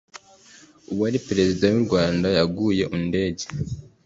uwari 0.91 1.19
Perezida 1.27 1.63
w'u 1.73 1.83
Rwanda 1.87 2.27
yaguye 2.37 2.83
undege 2.95 3.45